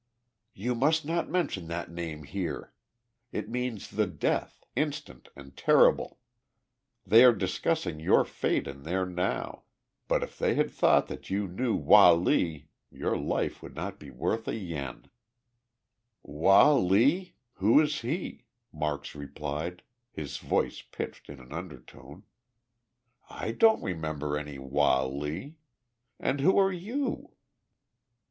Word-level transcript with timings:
"You 0.55 0.73
must 0.73 1.05
not 1.05 1.29
mention 1.29 1.67
that 1.67 1.91
name 1.91 2.23
here. 2.23 2.73
It 3.31 3.49
means 3.49 3.87
the 3.87 4.07
death, 4.07 4.63
instant 4.75 5.29
and 5.35 5.55
terrible! 5.55 6.17
They 7.05 7.23
are 7.23 7.35
discussing 7.35 7.99
your 7.99 8.25
fate 8.25 8.65
in 8.65 8.81
there 8.81 9.05
now, 9.05 9.65
but 10.07 10.23
if 10.23 10.39
they 10.39 10.55
had 10.55 10.71
thought 10.71 11.05
that 11.05 11.29
you 11.29 11.47
knew 11.47 11.75
Wah 11.75 12.13
Lee 12.13 12.69
your 12.89 13.15
life 13.15 13.61
would 13.61 13.75
not 13.75 13.99
be 13.99 14.09
worth 14.09 14.47
a 14.47 14.55
yen." 14.55 15.07
"Wah 16.23 16.73
Lee? 16.73 17.35
Who 17.57 17.79
is 17.79 18.01
he?" 18.01 18.45
Marks 18.73 19.13
replied, 19.13 19.83
his 20.11 20.37
voice 20.37 20.81
pitched 20.81 21.29
in 21.29 21.39
an 21.39 21.53
undertone. 21.53 22.23
"I 23.29 23.51
don't 23.51 23.83
remember 23.83 24.35
any 24.35 24.57
Wah 24.57 25.05
Lee. 25.05 25.57
And 26.19 26.39
who 26.41 26.57
are 26.57 26.73
you?" 26.73 27.33